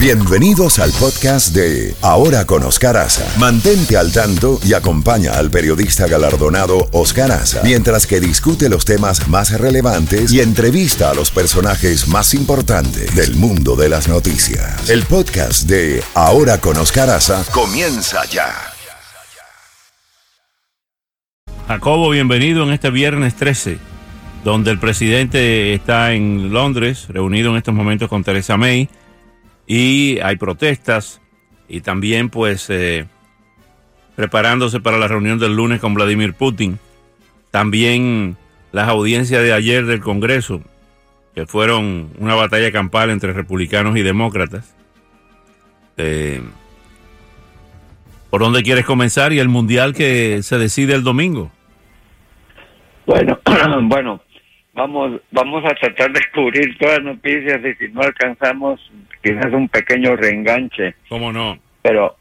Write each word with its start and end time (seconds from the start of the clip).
Bienvenidos 0.00 0.78
al 0.78 0.92
podcast 0.92 1.54
de 1.54 1.94
Ahora 2.00 2.46
con 2.46 2.62
Oscar 2.62 2.96
Aza. 2.96 3.38
Mantente 3.38 3.98
al 3.98 4.10
tanto 4.10 4.58
y 4.64 4.72
acompaña 4.72 5.32
al 5.32 5.50
periodista 5.50 6.06
galardonado 6.06 6.88
Oscar 6.92 7.30
Aza 7.30 7.60
mientras 7.64 8.06
que 8.06 8.18
discute 8.18 8.70
los 8.70 8.86
temas 8.86 9.28
más 9.28 9.60
relevantes 9.60 10.32
y 10.32 10.40
entrevista 10.40 11.10
a 11.10 11.14
los 11.14 11.30
personajes 11.30 12.08
más 12.08 12.32
importantes 12.32 13.14
del 13.14 13.36
mundo 13.36 13.76
de 13.76 13.90
las 13.90 14.08
noticias. 14.08 14.88
El 14.88 15.02
podcast 15.02 15.68
de 15.68 16.02
Ahora 16.14 16.62
con 16.62 16.78
Oscar 16.78 17.10
Aza 17.10 17.44
comienza 17.52 18.24
ya. 18.24 18.54
Jacobo, 21.68 22.08
bienvenido 22.08 22.62
en 22.62 22.72
este 22.72 22.88
viernes 22.88 23.34
13, 23.34 23.76
donde 24.44 24.70
el 24.70 24.78
presidente 24.78 25.74
está 25.74 26.14
en 26.14 26.54
Londres, 26.54 27.04
reunido 27.10 27.50
en 27.50 27.58
estos 27.58 27.74
momentos 27.74 28.08
con 28.08 28.24
Teresa 28.24 28.56
May 28.56 28.88
y 29.70 30.18
hay 30.18 30.34
protestas 30.34 31.20
y 31.68 31.80
también 31.82 32.28
pues 32.28 32.68
eh, 32.70 33.06
preparándose 34.16 34.80
para 34.80 34.98
la 34.98 35.06
reunión 35.06 35.38
del 35.38 35.54
lunes 35.54 35.78
con 35.78 35.94
Vladimir 35.94 36.34
Putin. 36.34 36.80
También 37.52 38.36
las 38.72 38.88
audiencias 38.88 39.44
de 39.44 39.52
ayer 39.52 39.86
del 39.86 40.00
Congreso, 40.00 40.60
que 41.36 41.46
fueron 41.46 42.10
una 42.18 42.34
batalla 42.34 42.72
campal 42.72 43.10
entre 43.10 43.32
republicanos 43.32 43.96
y 43.96 44.02
demócratas. 44.02 44.74
Eh, 45.98 46.42
¿Por 48.28 48.40
dónde 48.40 48.64
quieres 48.64 48.84
comenzar? 48.84 49.32
Y 49.32 49.38
el 49.38 49.48
mundial 49.48 49.94
que 49.94 50.42
se 50.42 50.58
decide 50.58 50.94
el 50.94 51.04
domingo. 51.04 51.52
Bueno, 53.06 53.38
bueno, 53.82 54.20
vamos 54.74 55.20
vamos 55.30 55.64
a 55.64 55.74
tratar 55.74 56.12
de 56.12 56.20
cubrir 56.34 56.76
todas 56.78 56.98
las 56.98 57.14
noticias 57.14 57.60
y 57.64 57.74
si 57.74 57.92
no 57.92 58.02
alcanzamos 58.02 58.80
quizás 59.22 59.52
un 59.52 59.68
pequeño 59.68 60.16
reenganche. 60.16 60.94
¿Cómo 61.08 61.32
no? 61.32 61.58
Pero 61.82 62.16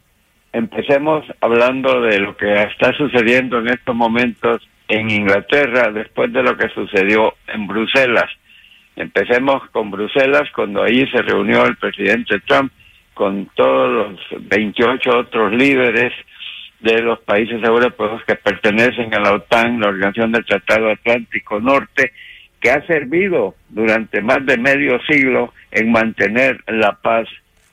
empecemos 0.53 1.25
hablando 1.41 2.01
de 2.01 2.19
lo 2.19 2.35
que 2.35 2.51
está 2.63 2.93
sucediendo 2.93 3.59
en 3.59 3.69
estos 3.69 3.95
momentos 3.95 4.67
en 4.87 5.09
Inglaterra 5.09 5.91
después 5.91 6.33
de 6.33 6.43
lo 6.43 6.57
que 6.57 6.69
sucedió 6.69 7.35
en 7.47 7.67
Bruselas. 7.67 8.29
Empecemos 8.95 9.69
con 9.69 9.91
Bruselas 9.91 10.49
cuando 10.53 10.83
ahí 10.83 11.07
se 11.07 11.21
reunió 11.21 11.65
el 11.65 11.77
presidente 11.77 12.39
Trump 12.41 12.71
con 13.13 13.45
todos 13.55 13.89
los 13.91 14.47
28 14.49 15.17
otros 15.17 15.53
líderes 15.53 16.13
de 16.79 17.01
los 17.01 17.19
países 17.19 17.61
europeos 17.63 18.23
que 18.25 18.35
pertenecen 18.35 19.13
a 19.13 19.19
la 19.19 19.33
OTAN, 19.33 19.79
la 19.79 19.89
Organización 19.89 20.31
del 20.31 20.45
Tratado 20.45 20.89
Atlántico 20.89 21.59
Norte, 21.59 22.13
que 22.59 22.71
ha 22.71 22.85
servido 22.85 23.55
durante 23.69 24.21
más 24.21 24.45
de 24.45 24.57
medio 24.57 24.99
siglo 25.03 25.53
en 25.71 25.91
mantener 25.91 26.61
la 26.67 26.93
paz 26.93 27.27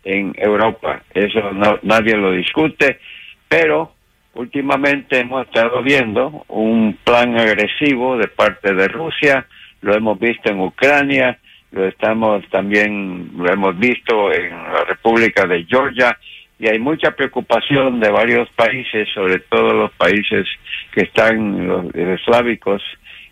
en 0.05 0.33
Europa. 0.37 1.03
Eso 1.13 1.53
no, 1.53 1.79
nadie 1.83 2.17
lo 2.17 2.33
discute, 2.33 3.01
pero 3.49 3.93
últimamente 4.35 5.19
hemos 5.19 5.47
estado 5.47 5.83
viendo 5.83 6.45
un 6.49 6.97
plan 7.05 7.39
agresivo 7.39 8.17
de 8.17 8.29
parte 8.29 8.75
de 8.75 8.89
Rusia, 8.89 9.47
lo 9.81 9.95
hemos 9.95 10.19
visto 10.19 10.51
en 10.51 10.61
Ucrania, 10.61 11.39
lo 11.73 11.87
estamos 11.87 12.49
también 12.51 13.33
lo 13.37 13.53
hemos 13.53 13.79
visto 13.79 14.33
en 14.33 14.51
la 14.51 14.85
República 14.85 15.47
de 15.47 15.65
Georgia 15.65 16.17
y 16.59 16.69
hay 16.69 16.79
mucha 16.79 17.11
preocupación 17.11 18.01
de 18.01 18.11
varios 18.11 18.49
países, 18.51 19.09
sobre 19.13 19.41
todo 19.41 19.75
los 19.75 19.93
países 19.93 20.47
que 20.93 21.03
están 21.03 21.67
los 21.67 21.95
eslávicos 21.95 22.83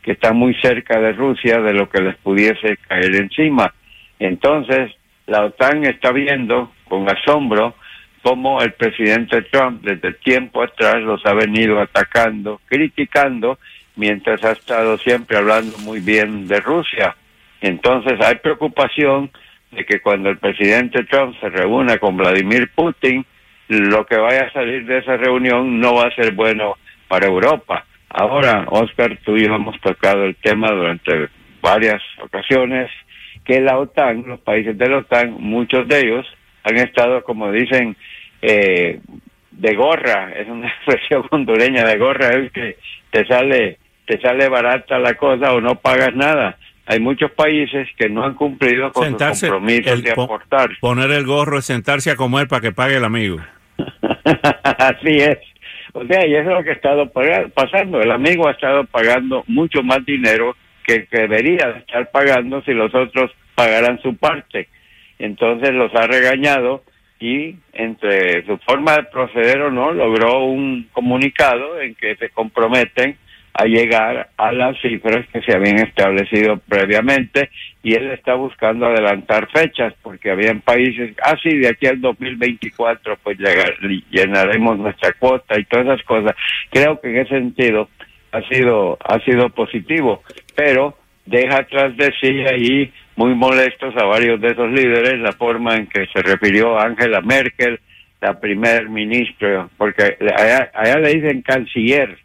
que 0.04 0.12
están 0.12 0.36
muy 0.36 0.54
cerca 0.60 1.00
de 1.00 1.12
Rusia 1.12 1.60
de 1.60 1.72
lo 1.72 1.88
que 1.88 2.02
les 2.02 2.16
pudiese 2.16 2.76
caer 2.86 3.14
encima. 3.16 3.72
Entonces, 4.18 4.92
la 5.26 5.44
OTAN 5.46 5.84
está 5.84 6.12
viendo 6.12 6.70
con 6.88 7.08
asombro 7.08 7.74
cómo 8.22 8.60
el 8.60 8.72
presidente 8.74 9.42
Trump 9.42 9.82
desde 9.82 10.12
tiempo 10.12 10.62
atrás 10.62 10.96
los 11.02 11.24
ha 11.24 11.32
venido 11.32 11.80
atacando, 11.80 12.60
criticando, 12.66 13.58
mientras 13.96 14.44
ha 14.44 14.52
estado 14.52 14.98
siempre 14.98 15.38
hablando 15.38 15.76
muy 15.78 16.00
bien 16.00 16.46
de 16.46 16.60
Rusia. 16.60 17.16
Entonces 17.62 18.20
hay 18.20 18.36
preocupación 18.36 19.30
de 19.70 19.86
que 19.86 20.00
cuando 20.00 20.28
el 20.28 20.36
presidente 20.36 21.04
Trump 21.04 21.34
se 21.40 21.48
reúna 21.48 21.98
con 21.98 22.16
Vladimir 22.16 22.70
Putin, 22.74 23.24
lo 23.68 24.04
que 24.04 24.16
vaya 24.16 24.44
a 24.44 24.52
salir 24.52 24.84
de 24.84 24.98
esa 24.98 25.16
reunión 25.16 25.80
no 25.80 25.94
va 25.94 26.08
a 26.08 26.14
ser 26.14 26.32
bueno 26.32 26.76
para 27.08 27.26
Europa. 27.26 27.86
Ahora, 28.16 28.64
Oscar, 28.70 29.18
tú 29.24 29.36
y 29.36 29.44
yo 29.44 29.56
hemos 29.56 29.78
tocado 29.80 30.22
el 30.24 30.36
tema 30.36 30.70
durante 30.70 31.28
varias 31.60 32.00
ocasiones, 32.22 32.88
que 33.44 33.60
la 33.60 33.76
OTAN, 33.76 34.22
los 34.24 34.38
países 34.38 34.78
de 34.78 34.88
la 34.88 34.98
OTAN, 34.98 35.34
muchos 35.40 35.88
de 35.88 35.98
ellos 35.98 36.26
han 36.62 36.76
estado, 36.76 37.24
como 37.24 37.50
dicen, 37.50 37.96
eh, 38.40 39.00
de 39.50 39.74
gorra, 39.74 40.32
es 40.32 40.48
una 40.48 40.68
expresión 40.86 41.24
hondureña 41.28 41.84
de 41.84 41.98
gorra, 41.98 42.28
es 42.28 42.52
que 42.52 42.76
te 43.10 43.26
sale, 43.26 43.78
te 44.06 44.20
sale 44.20 44.48
barata 44.48 44.96
la 45.00 45.14
cosa 45.14 45.52
o 45.52 45.60
no 45.60 45.74
pagas 45.74 46.14
nada. 46.14 46.56
Hay 46.86 47.00
muchos 47.00 47.32
países 47.32 47.88
que 47.96 48.08
no 48.08 48.24
han 48.24 48.34
cumplido 48.34 48.92
con 48.92 49.06
sentarse, 49.06 49.46
sus 49.46 49.48
compromisos 49.48 50.02
de 50.04 50.12
aportar. 50.12 50.70
Poner 50.80 51.10
el 51.10 51.26
gorro 51.26 51.58
es 51.58 51.64
sentarse 51.64 52.12
a 52.12 52.16
comer 52.16 52.46
para 52.46 52.60
que 52.60 52.70
pague 52.70 52.96
el 52.96 53.04
amigo. 53.04 53.38
Así 54.62 55.16
es. 55.16 55.38
O 55.96 56.04
sea, 56.06 56.26
y 56.26 56.34
eso 56.34 56.50
es 56.50 56.56
lo 56.56 56.64
que 56.64 56.70
ha 56.70 56.74
estado 56.74 57.10
pasando. 57.54 58.02
El 58.02 58.10
amigo 58.10 58.48
ha 58.48 58.52
estado 58.52 58.84
pagando 58.84 59.44
mucho 59.46 59.82
más 59.84 60.04
dinero 60.04 60.56
que, 60.84 61.06
debería 61.10 61.70
estar 61.78 62.10
pagando 62.10 62.62
si 62.62 62.72
los 62.72 62.92
otros 62.92 63.30
pagaran 63.54 64.00
su 64.02 64.16
parte. 64.16 64.68
Entonces 65.20 65.70
los 65.70 65.94
ha 65.94 66.08
regañado 66.08 66.82
y 67.20 67.54
entre 67.72 68.44
su 68.44 68.58
forma 68.58 68.96
de 68.96 69.04
proceder 69.04 69.62
o 69.62 69.70
no 69.70 69.92
logró 69.92 70.44
un 70.44 70.88
comunicado 70.92 71.80
en 71.80 71.94
que 71.94 72.16
se 72.16 72.28
comprometen 72.30 73.16
a 73.54 73.66
llegar 73.66 74.30
a 74.36 74.52
las 74.52 74.80
cifras 74.80 75.26
que 75.32 75.40
se 75.42 75.54
habían 75.54 75.78
establecido 75.78 76.56
previamente 76.68 77.50
y 77.84 77.94
él 77.94 78.10
está 78.10 78.34
buscando 78.34 78.86
adelantar 78.86 79.48
fechas 79.52 79.94
porque 80.02 80.30
habían 80.30 80.60
países, 80.60 81.14
ah 81.22 81.36
de 81.44 81.68
aquí 81.68 81.86
al 81.86 82.00
2024 82.00 83.16
pues 83.22 83.38
llegar, 83.38 83.76
llenaremos 84.10 84.78
nuestra 84.78 85.12
cuota 85.12 85.58
y 85.58 85.64
todas 85.64 85.86
esas 85.86 86.02
cosas. 86.02 86.34
Creo 86.70 87.00
que 87.00 87.10
en 87.10 87.18
ese 87.18 87.36
sentido 87.36 87.88
ha 88.32 88.42
sido 88.48 88.98
ha 89.04 89.20
sido 89.20 89.48
positivo, 89.50 90.24
pero 90.56 90.96
deja 91.24 91.58
atrás 91.58 91.96
de 91.96 92.12
sí 92.20 92.44
ahí 92.50 92.92
muy 93.14 93.36
molestos 93.36 93.94
a 93.96 94.04
varios 94.04 94.40
de 94.40 94.48
esos 94.48 94.70
líderes 94.72 95.20
la 95.20 95.32
forma 95.32 95.76
en 95.76 95.86
que 95.86 96.06
se 96.12 96.22
refirió 96.22 96.76
Angela 96.76 97.20
Merkel, 97.20 97.78
la 98.20 98.40
primer 98.40 98.88
ministro, 98.88 99.70
porque 99.76 100.16
allá, 100.36 100.72
allá 100.74 100.98
le 100.98 101.14
dicen 101.14 101.42
canciller 101.42 102.23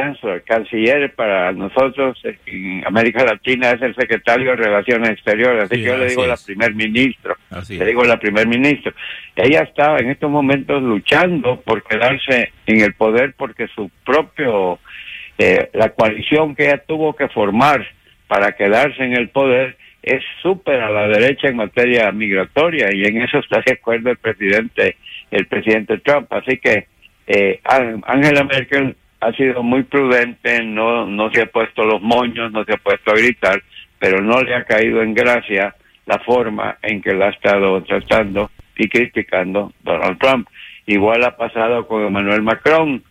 Chancellor, 0.00 0.42
canciller 0.42 1.14
para 1.14 1.52
nosotros 1.52 2.18
en 2.46 2.82
América 2.86 3.24
Latina 3.24 3.70
es 3.70 3.82
el 3.82 3.94
secretario 3.94 4.50
de 4.50 4.56
Relaciones 4.56 5.10
Exteriores, 5.10 5.64
así 5.64 5.76
que 5.76 5.82
yo 5.82 5.96
le 5.96 6.06
digo 6.06 6.26
la 6.26 6.36
primer 6.36 6.74
ministro, 6.74 7.36
le 7.68 7.84
digo 7.84 8.04
la 8.04 8.18
primer 8.18 8.46
ministro. 8.46 8.92
Ella 9.36 9.62
estaba 9.62 9.98
en 9.98 10.10
estos 10.10 10.30
momentos 10.30 10.82
luchando 10.82 11.60
por 11.60 11.82
quedarse 11.82 12.52
en 12.66 12.80
el 12.80 12.94
poder 12.94 13.34
porque 13.36 13.68
su 13.68 13.90
propio, 14.04 14.78
eh, 15.38 15.68
la 15.74 15.90
coalición 15.90 16.54
que 16.54 16.66
ella 16.66 16.82
tuvo 16.86 17.14
que 17.14 17.28
formar 17.28 17.86
para 18.26 18.52
quedarse 18.52 19.04
en 19.04 19.16
el 19.16 19.28
poder 19.28 19.76
es 20.02 20.22
súper 20.42 20.80
a 20.80 20.90
la 20.90 21.08
derecha 21.08 21.48
en 21.48 21.56
materia 21.56 22.10
migratoria 22.10 22.88
y 22.94 23.04
en 23.04 23.22
eso 23.22 23.38
está 23.38 23.60
de 23.64 23.72
acuerdo 23.72 24.10
el 24.10 24.16
presidente, 24.16 24.96
el 25.30 25.46
presidente 25.46 25.98
Trump. 25.98 26.32
Así 26.32 26.56
que 26.56 26.86
eh, 27.26 27.60
Angela 27.64 28.44
Merkel 28.44 28.96
ha 29.20 29.32
sido 29.32 29.62
muy 29.62 29.82
prudente, 29.82 30.62
no, 30.64 31.06
no 31.06 31.30
se 31.30 31.42
ha 31.42 31.46
puesto 31.46 31.84
los 31.84 32.00
moños, 32.00 32.50
no 32.52 32.64
se 32.64 32.72
ha 32.72 32.78
puesto 32.78 33.10
a 33.10 33.14
gritar, 33.14 33.62
pero 33.98 34.22
no 34.22 34.42
le 34.42 34.54
ha 34.54 34.64
caído 34.64 35.02
en 35.02 35.14
gracia 35.14 35.74
la 36.06 36.18
forma 36.20 36.78
en 36.82 37.02
que 37.02 37.12
la 37.12 37.26
ha 37.26 37.30
estado 37.30 37.82
tratando 37.82 38.50
y 38.76 38.88
criticando 38.88 39.72
Donald 39.82 40.18
Trump. 40.18 40.48
Igual 40.86 41.22
ha 41.24 41.36
pasado 41.36 41.86
con 41.86 42.06
Emmanuel 42.06 42.42
Macron. 42.42 43.02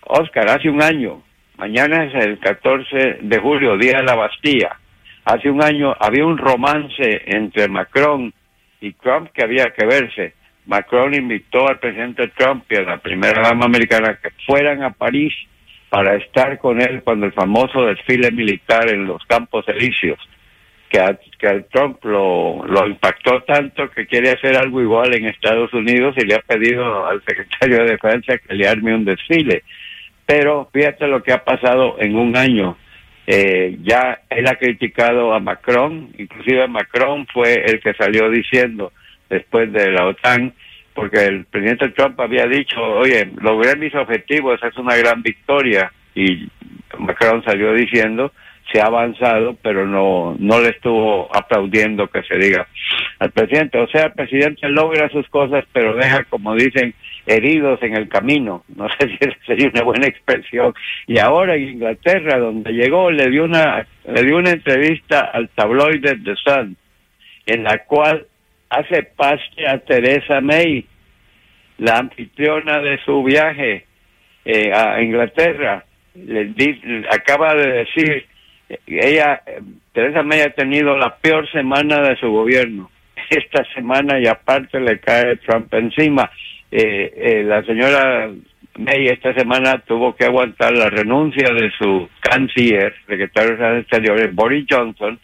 Oscar, 0.00 0.48
hace 0.48 0.70
un 0.70 0.82
año, 0.82 1.22
mañana 1.58 2.04
es 2.04 2.14
el 2.14 2.38
14 2.38 3.18
de 3.20 3.38
julio, 3.38 3.76
Día 3.76 3.98
de 3.98 4.04
la 4.04 4.14
Bastilla. 4.14 4.78
Hace 5.24 5.50
un 5.50 5.62
año 5.62 5.94
había 6.00 6.24
un 6.24 6.38
romance 6.38 7.22
entre 7.26 7.68
Macron 7.68 8.32
y 8.80 8.92
Trump 8.94 9.30
que 9.32 9.44
había 9.44 9.70
que 9.70 9.86
verse. 9.86 10.34
Macron 10.66 11.14
invitó 11.14 11.68
al 11.68 11.78
presidente 11.78 12.28
Trump 12.28 12.64
y 12.70 12.76
a 12.76 12.82
la 12.82 12.98
primera 12.98 13.42
dama 13.42 13.66
americana 13.66 14.18
que 14.22 14.30
fueran 14.46 14.82
a 14.82 14.90
París 14.90 15.32
para 15.88 16.16
estar 16.16 16.58
con 16.58 16.80
él 16.80 17.02
cuando 17.02 17.26
el 17.26 17.32
famoso 17.32 17.84
desfile 17.84 18.30
militar 18.30 18.88
en 18.88 19.06
los 19.06 19.22
Campos 19.26 19.66
Elíseos, 19.68 20.18
que 20.88 21.00
a, 21.00 21.18
que 21.38 21.64
Trump 21.70 22.02
lo, 22.04 22.64
lo 22.64 22.86
impactó 22.86 23.42
tanto 23.42 23.90
que 23.90 24.06
quiere 24.06 24.30
hacer 24.30 24.56
algo 24.56 24.80
igual 24.80 25.14
en 25.14 25.26
Estados 25.26 25.72
Unidos 25.74 26.14
y 26.16 26.24
le 26.24 26.36
ha 26.36 26.40
pedido 26.40 27.06
al 27.06 27.22
secretario 27.24 27.78
de 27.78 27.90
Defensa 27.90 28.38
que 28.38 28.54
le 28.54 28.68
arme 28.68 28.94
un 28.94 29.04
desfile. 29.04 29.64
Pero 30.24 30.70
fíjate 30.72 31.08
lo 31.08 31.22
que 31.22 31.32
ha 31.32 31.44
pasado 31.44 31.96
en 31.98 32.16
un 32.16 32.36
año. 32.36 32.78
Eh, 33.26 33.76
ya 33.82 34.22
él 34.30 34.46
ha 34.48 34.56
criticado 34.56 35.34
a 35.34 35.40
Macron, 35.40 36.10
inclusive 36.16 36.66
Macron 36.68 37.26
fue 37.26 37.64
el 37.66 37.80
que 37.80 37.94
salió 37.94 38.30
diciendo 38.30 38.92
después 39.32 39.72
de 39.72 39.90
la 39.90 40.06
OTAN, 40.06 40.52
porque 40.94 41.24
el 41.24 41.46
presidente 41.46 41.88
Trump 41.90 42.20
había 42.20 42.46
dicho, 42.46 42.80
oye, 42.80 43.30
logré 43.40 43.76
mis 43.76 43.94
objetivos, 43.94 44.62
es 44.62 44.76
una 44.76 44.94
gran 44.96 45.22
victoria, 45.22 45.90
y 46.14 46.46
Macron 46.98 47.42
salió 47.42 47.72
diciendo, 47.72 48.30
se 48.70 48.80
ha 48.80 48.86
avanzado, 48.86 49.56
pero 49.62 49.86
no, 49.86 50.36
no 50.38 50.60
le 50.60 50.68
estuvo 50.68 51.34
aplaudiendo 51.34 52.08
que 52.08 52.22
se 52.22 52.38
diga 52.38 52.68
al 53.18 53.30
presidente. 53.30 53.78
O 53.78 53.88
sea, 53.88 54.06
el 54.06 54.12
presidente 54.12 54.68
logra 54.68 55.08
sus 55.08 55.26
cosas, 55.28 55.64
pero 55.72 55.94
deja, 55.94 56.24
como 56.24 56.54
dicen, 56.54 56.94
heridos 57.26 57.82
en 57.82 57.96
el 57.96 58.08
camino. 58.08 58.64
No 58.74 58.88
sé 58.98 59.08
si 59.08 59.18
sería 59.46 59.68
una 59.68 59.82
buena 59.82 60.06
expresión. 60.06 60.74
Y 61.06 61.18
ahora 61.18 61.56
en 61.56 61.70
Inglaterra, 61.70 62.38
donde 62.38 62.72
llegó, 62.72 63.10
le 63.10 63.30
dio 63.30 63.44
una, 63.44 63.86
le 64.06 64.22
dio 64.22 64.36
una 64.36 64.50
entrevista 64.50 65.20
al 65.20 65.48
tabloide 65.50 66.18
The 66.18 66.36
Sun, 66.36 66.76
en 67.46 67.64
la 67.64 67.84
cual 67.84 68.26
hace 68.72 69.02
pase 69.02 69.66
a 69.66 69.78
Teresa 69.78 70.40
May, 70.40 70.84
la 71.78 71.98
anfitriona 71.98 72.80
de 72.80 72.98
su 73.04 73.22
viaje 73.22 73.86
eh, 74.44 74.72
a 74.72 75.00
Inglaterra. 75.02 75.84
Le 76.14 76.52
acaba 77.10 77.54
de 77.54 77.72
decir 77.72 78.26
ella, 78.86 79.42
Teresa 79.92 80.22
May 80.22 80.40
ha 80.40 80.50
tenido 80.50 80.96
la 80.96 81.16
peor 81.16 81.50
semana 81.50 82.00
de 82.00 82.16
su 82.16 82.30
gobierno. 82.30 82.90
Esta 83.30 83.64
semana 83.74 84.18
y 84.18 84.26
aparte 84.26 84.80
le 84.80 84.98
cae 85.00 85.36
Trump 85.36 85.72
encima. 85.74 86.30
Eh, 86.70 87.12
eh, 87.16 87.42
la 87.44 87.62
señora 87.64 88.30
May 88.78 89.06
esta 89.08 89.34
semana 89.34 89.78
tuvo 89.86 90.16
que 90.16 90.24
aguantar 90.24 90.72
la 90.72 90.88
renuncia 90.88 91.52
de 91.52 91.70
su 91.78 92.08
canciller, 92.20 92.94
secretario 93.06 93.56
de 93.58 93.80
Exteriores, 93.80 94.34
Boris 94.34 94.64
Johnson, 94.68 95.20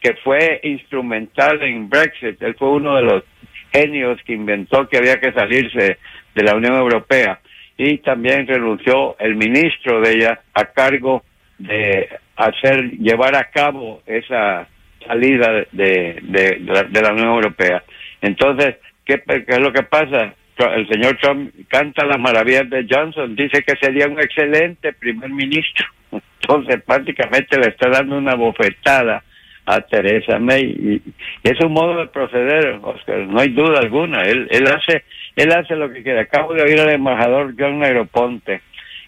que 0.00 0.14
fue 0.24 0.60
instrumental 0.62 1.62
en 1.62 1.88
Brexit. 1.88 2.40
Él 2.42 2.54
fue 2.58 2.70
uno 2.70 2.96
de 2.96 3.02
los 3.02 3.24
genios 3.72 4.20
que 4.24 4.32
inventó 4.32 4.88
que 4.88 4.98
había 4.98 5.20
que 5.20 5.32
salirse 5.32 5.98
de 6.34 6.42
la 6.42 6.54
Unión 6.54 6.74
Europea. 6.74 7.40
Y 7.76 7.98
también 7.98 8.46
renunció 8.46 9.16
el 9.18 9.36
ministro 9.36 10.00
de 10.00 10.12
ella 10.12 10.40
a 10.54 10.64
cargo 10.66 11.22
de 11.58 12.08
hacer 12.36 12.90
llevar 12.92 13.36
a 13.36 13.50
cabo 13.50 14.02
esa 14.06 14.66
salida 15.06 15.64
de, 15.72 16.18
de, 16.22 17.02
la, 17.02 17.12
Unión 17.12 17.28
Europea. 17.28 17.82
Entonces, 18.20 18.76
¿qué, 19.04 19.22
es 19.26 19.58
lo 19.58 19.72
que 19.72 19.82
pasa? 19.82 20.34
El 20.56 20.86
señor 20.88 21.16
Trump 21.22 21.52
canta 21.68 22.04
las 22.04 22.18
maravillas 22.18 22.68
de 22.68 22.86
Johnson, 22.88 23.34
dice 23.34 23.62
que 23.62 23.76
sería 23.80 24.06
un 24.06 24.20
excelente 24.20 24.92
primer 24.92 25.30
ministro. 25.30 25.86
Entonces, 26.42 26.82
prácticamente 26.82 27.58
le 27.58 27.68
está 27.68 27.88
dando 27.88 28.18
una 28.18 28.34
bofetada 28.34 29.22
a 29.74 29.80
Teresa 29.82 30.38
May 30.38 30.62
y, 30.62 31.02
es 31.42 31.60
un 31.60 31.72
modo 31.72 31.98
de 31.98 32.06
proceder, 32.08 32.78
Oscar, 32.82 33.18
no 33.20 33.40
hay 33.40 33.48
duda 33.48 33.80
alguna. 33.80 34.22
Él, 34.22 34.48
él 34.50 34.66
hace 34.66 35.04
él 35.36 35.52
hace 35.52 35.76
lo 35.76 35.92
que 35.92 36.02
quiere. 36.02 36.20
Acabo 36.20 36.54
de 36.54 36.62
oír 36.62 36.80
al 36.80 36.90
embajador 36.90 37.54
John 37.58 37.82
Aeroponte 37.82 38.62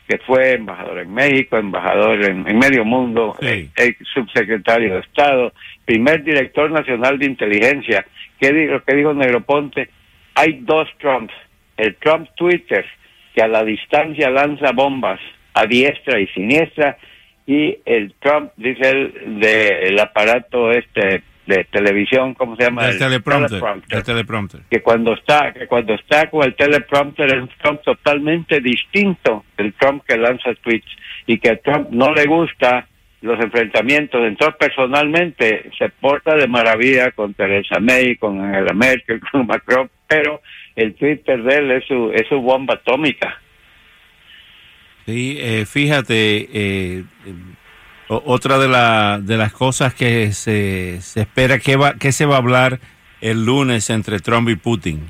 que 0.08 0.18
fue 0.18 0.54
embajador 0.54 0.98
en 0.98 1.14
México, 1.14 1.56
embajador 1.56 2.22
en, 2.24 2.42
medio 2.58 2.84
mundo, 2.84 3.34
eh, 3.40 3.68
subsecretario 4.12 4.94
de 4.94 5.00
Estado, 5.00 5.52
primer 5.84 6.22
director 6.22 6.70
nacional 6.70 7.18
de 7.18 7.26
inteligencia. 7.26 8.04
¿Qué 8.38 8.52
dijo, 8.52 8.82
qué 8.86 8.96
dijo 8.96 9.14
Negroponte? 9.14 9.88
Hay 10.34 10.60
dos 10.62 10.88
Trumps. 10.98 11.32
El 11.76 11.96
Trump 11.96 12.28
Twitter, 12.36 12.84
que 13.34 13.42
a 13.42 13.48
la 13.48 13.64
distancia 13.64 14.28
lanza 14.28 14.72
bombas 14.72 15.20
a 15.54 15.66
diestra 15.66 16.20
y 16.20 16.26
siniestra, 16.28 16.98
y 17.46 17.78
el 17.84 18.14
Trump, 18.20 18.52
dice 18.56 18.90
él, 18.90 19.40
del 19.40 19.98
aparato 19.98 20.70
este 20.70 21.22
de 21.46 21.64
televisión, 21.64 22.34
¿cómo 22.34 22.54
se 22.56 22.64
llama? 22.64 22.88
El, 22.88 22.98
teleprompter, 22.98 23.60
el 23.90 24.02
teleprompter. 24.04 24.60
Que 24.70 24.80
cuando 24.80 25.14
está, 25.14 25.52
que 25.52 25.66
cuando 25.66 25.94
está 25.94 26.30
con 26.30 26.44
el 26.44 26.54
teleprompter 26.54 27.26
es 27.26 27.42
un 27.42 27.50
Trump 27.60 27.82
totalmente 27.82 28.60
distinto 28.60 29.44
del 29.56 29.72
Trump 29.74 30.04
que 30.06 30.16
lanza 30.16 30.54
tweets 30.62 30.86
y 31.26 31.38
que 31.38 31.50
a 31.50 31.56
Trump 31.56 31.88
no 31.90 32.12
le 32.12 32.26
gusta 32.26 32.86
los 33.22 33.40
enfrentamientos. 33.40 34.20
Entonces, 34.24 34.56
personalmente, 34.58 35.70
se 35.78 35.88
porta 35.88 36.36
de 36.36 36.46
maravilla 36.46 37.10
con 37.12 37.34
Teresa 37.34 37.80
May, 37.80 38.16
con 38.16 38.40
Angela 38.40 38.72
Merkel, 38.72 39.20
con 39.32 39.46
Macron, 39.46 39.90
pero 40.06 40.42
el 40.76 40.94
Twitter 40.94 41.42
de 41.42 41.56
él 41.56 41.70
es 41.72 41.84
su, 41.86 42.12
es 42.12 42.26
su 42.28 42.40
bomba 42.40 42.74
atómica. 42.74 43.40
Sí, 45.06 45.36
eh, 45.40 45.64
fíjate, 45.66 46.48
eh, 46.52 47.04
otra 48.08 48.58
de, 48.58 48.68
la, 48.68 49.18
de 49.20 49.36
las 49.36 49.52
cosas 49.52 49.94
que 49.94 50.32
se, 50.32 51.00
se 51.00 51.20
espera 51.20 51.58
que, 51.58 51.76
va, 51.76 51.94
que 51.94 52.12
se 52.12 52.26
va 52.26 52.36
a 52.36 52.38
hablar 52.38 52.78
el 53.20 53.44
lunes 53.44 53.88
entre 53.90 54.18
Trump 54.18 54.48
y 54.48 54.56
Putin. 54.56 55.00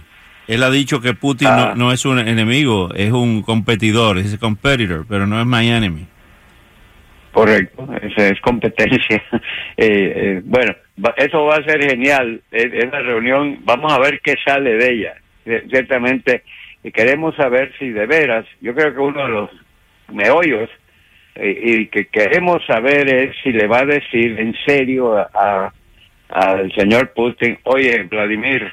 Él 0.46 0.62
ha 0.62 0.70
dicho 0.70 1.00
que 1.00 1.14
Putin 1.14 1.48
no, 1.76 1.90
ah. 1.90 1.94
es 1.94 2.04
un 2.04 2.18
enemigo, 2.18 2.90
es 2.94 3.12
un 3.12 3.42
competidor, 3.42 4.18
es 4.18 4.32
un 4.32 4.38
competitor, 4.38 5.06
pero 5.08 5.26
no 5.26 5.40
es 5.40 5.46
my 5.46 5.68
enemy. 5.68 6.06
Correcto, 7.32 7.88
esa 8.02 8.28
es 8.28 8.40
competencia. 8.40 9.22
Eh, 9.74 10.12
eh, 10.14 10.42
bueno, 10.44 10.76
eso 11.16 11.46
va 11.46 11.56
a 11.56 11.64
ser 11.64 11.82
genial, 11.82 12.42
esa 12.52 12.98
reunión, 13.00 13.60
vamos 13.64 13.90
a 13.90 13.98
ver 13.98 14.20
qué 14.22 14.34
sale 14.44 14.74
de 14.74 14.92
ella. 14.92 15.14
Ciertamente, 15.70 16.44
queremos 16.92 17.34
saber 17.36 17.72
si 17.78 17.88
de 17.88 18.06
veras, 18.06 18.44
yo 18.60 18.74
creo 18.74 18.92
que 18.92 19.00
uno 19.00 19.22
de 19.22 19.28
los 19.28 19.50
meollos 20.12 20.70
y 21.34 21.86
que 21.86 22.06
queremos 22.06 22.64
saber 22.66 23.08
es 23.08 23.36
si 23.42 23.52
le 23.52 23.66
va 23.66 23.80
a 23.80 23.86
decir 23.86 24.38
en 24.38 24.54
serio 24.66 25.16
a, 25.16 25.72
al 26.28 26.72
señor 26.74 27.12
Putin, 27.12 27.58
oye, 27.64 28.02
Vladimir, 28.04 28.70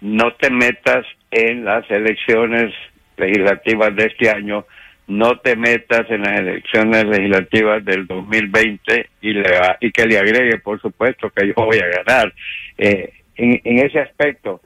no 0.00 0.32
te 0.34 0.50
metas 0.50 1.06
en 1.30 1.64
las 1.64 1.90
elecciones 1.90 2.72
legislativas 3.16 3.94
de 3.96 4.06
este 4.06 4.30
año, 4.30 4.66
no 5.06 5.38
te 5.38 5.56
metas 5.56 6.08
en 6.10 6.22
las 6.22 6.40
elecciones 6.40 7.04
legislativas 7.04 7.84
del 7.84 8.06
2020 8.06 9.08
y, 9.22 9.32
le, 9.32 9.44
y 9.80 9.90
que 9.90 10.06
le 10.06 10.18
agregue, 10.18 10.58
por 10.58 10.80
supuesto, 10.80 11.30
que 11.30 11.48
yo 11.48 11.54
voy 11.56 11.78
a 11.78 12.02
ganar. 12.02 12.32
Eh, 12.76 13.12
en, 13.36 13.60
en 13.64 13.78
ese 13.86 14.00
aspecto, 14.00 14.60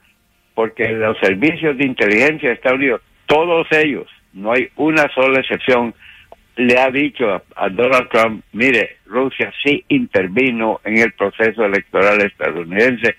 porque 0.54 0.88
los 0.90 1.16
servicios 1.18 1.76
de 1.78 1.86
inteligencia 1.86 2.48
de 2.48 2.54
Estados 2.56 2.78
Unidos, 2.78 3.00
todos 3.26 3.66
ellos, 3.70 4.08
no 4.32 4.52
hay 4.52 4.68
una 4.76 5.08
sola 5.14 5.40
excepción, 5.40 5.94
le 6.56 6.78
ha 6.78 6.90
dicho 6.90 7.42
a, 7.56 7.68
Donald 7.70 8.08
Trump, 8.10 8.44
mire, 8.52 8.98
Rusia 9.06 9.52
sí 9.64 9.84
intervino 9.88 10.80
en 10.84 10.98
el 10.98 11.12
proceso 11.12 11.64
electoral 11.64 12.20
estadounidense. 12.22 13.16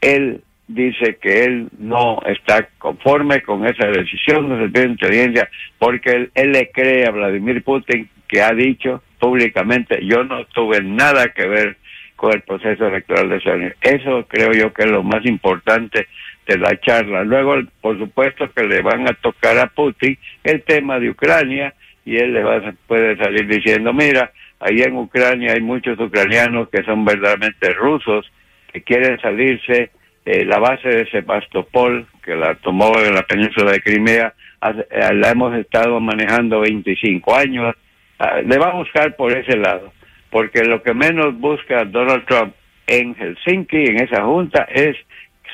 Él 0.00 0.42
dice 0.68 1.18
que 1.20 1.44
él 1.44 1.68
no 1.78 2.20
está 2.26 2.68
conforme 2.78 3.42
con 3.42 3.66
esa 3.66 3.86
decisión 3.86 4.48
de 4.48 4.68
de 4.68 4.88
inteligencia 4.88 5.48
porque 5.78 6.28
él, 6.34 6.52
le 6.52 6.70
cree 6.70 7.06
a 7.06 7.12
Vladimir 7.12 7.62
Putin 7.62 8.08
que 8.26 8.42
ha 8.42 8.50
dicho 8.50 9.02
públicamente 9.20 10.04
yo 10.04 10.24
no 10.24 10.44
tuve 10.46 10.82
nada 10.82 11.28
que 11.28 11.46
ver 11.46 11.76
con 12.16 12.32
el 12.32 12.42
proceso 12.42 12.88
electoral 12.88 13.28
de 13.28 13.36
Estados 13.36 13.58
Unidos. 13.58 13.76
Eso 13.80 14.26
creo 14.26 14.52
yo 14.52 14.72
que 14.72 14.82
es 14.82 14.90
lo 14.90 15.02
más 15.02 15.24
importante 15.24 16.08
de 16.46 16.58
la 16.58 16.78
charla. 16.80 17.24
Luego, 17.24 17.56
por 17.80 17.98
supuesto 17.98 18.50
que 18.52 18.64
le 18.64 18.80
van 18.82 19.08
a 19.08 19.14
tocar 19.14 19.58
a 19.58 19.66
Putin 19.66 20.16
el 20.44 20.62
tema 20.62 20.98
de 20.98 21.10
Ucrania, 21.10 21.74
y 22.04 22.16
él 22.16 22.34
le 22.34 22.42
va, 22.42 22.72
puede 22.86 23.16
salir 23.16 23.46
diciendo, 23.48 23.92
mira, 23.92 24.30
ahí 24.60 24.80
en 24.80 24.96
Ucrania 24.96 25.52
hay 25.54 25.60
muchos 25.60 25.98
ucranianos 25.98 26.68
que 26.68 26.84
son 26.84 27.04
verdaderamente 27.04 27.72
rusos, 27.74 28.30
que 28.72 28.82
quieren 28.82 29.20
salirse. 29.20 29.90
Eh, 30.24 30.44
la 30.44 30.58
base 30.58 30.88
de 30.88 31.10
Sebastopol, 31.10 32.06
que 32.24 32.34
la 32.34 32.56
tomó 32.56 32.92
en 32.98 33.14
la 33.14 33.22
península 33.22 33.72
de 33.72 33.80
Crimea, 33.80 34.34
eh, 34.62 35.14
la 35.14 35.30
hemos 35.30 35.56
estado 35.56 36.00
manejando 36.00 36.60
25 36.60 37.36
años. 37.36 37.74
Ah, 38.18 38.40
le 38.44 38.58
va 38.58 38.70
a 38.70 38.74
buscar 38.74 39.14
por 39.16 39.32
ese 39.32 39.56
lado, 39.56 39.92
porque 40.30 40.64
lo 40.64 40.82
que 40.82 40.94
menos 40.94 41.38
busca 41.38 41.84
Donald 41.84 42.24
Trump 42.26 42.54
en 42.86 43.14
Helsinki, 43.14 43.84
en 43.84 44.02
esa 44.02 44.24
junta, 44.24 44.66
es 44.72 44.96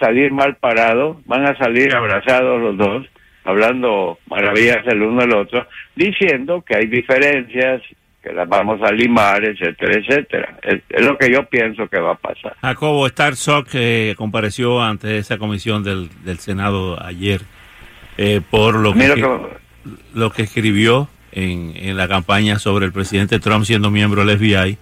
salir 0.02 0.32
mal 0.32 0.56
parado, 0.56 1.20
van 1.26 1.46
a 1.46 1.56
salir 1.56 1.94
abrazados 1.94 2.60
los 2.60 2.76
dos, 2.76 3.06
hablando 3.44 4.18
maravillas 4.26 4.86
el 4.86 5.02
uno 5.02 5.22
del 5.22 5.34
otro, 5.34 5.66
diciendo 5.94 6.64
que 6.66 6.76
hay 6.76 6.86
diferencias, 6.86 7.82
que 8.22 8.32
las 8.32 8.48
vamos 8.48 8.80
a 8.82 8.92
limar, 8.92 9.44
etcétera, 9.44 9.98
etcétera. 9.98 10.58
Es, 10.62 11.04
lo 11.04 11.16
que 11.18 11.30
yo 11.30 11.44
pienso 11.46 11.88
que 11.88 11.98
va 11.98 12.12
a 12.12 12.16
pasar. 12.16 12.54
Jacobo 12.60 13.08
Starzock 13.08 13.68
eh, 13.74 14.14
compareció 14.16 14.80
ante 14.80 15.18
esa 15.18 15.38
comisión 15.38 15.82
del, 15.82 16.08
del 16.24 16.38
Senado 16.38 17.02
ayer 17.02 17.40
eh, 18.18 18.40
por 18.48 18.76
lo 18.76 18.92
que, 18.92 19.48
lo 20.14 20.30
que 20.30 20.42
escribió 20.42 21.08
en, 21.32 21.72
en 21.76 21.96
la 21.96 22.08
campaña 22.08 22.58
sobre 22.58 22.86
el 22.86 22.92
presidente 22.92 23.40
Trump 23.40 23.64
siendo 23.64 23.90
miembro 23.90 24.24
del 24.24 24.38
FBI 24.38 24.78